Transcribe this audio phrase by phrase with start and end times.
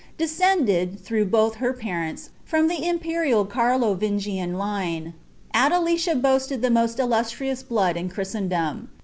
[0.17, 5.13] DMC«nded, through both her parenis, from (lie imperial Carlovingian line,'
[5.53, 8.87] Adelida boasted tlie moat itluatrious blood in Chrisleudom.